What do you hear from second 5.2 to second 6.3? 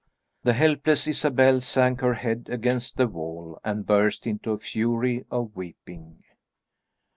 of weeping.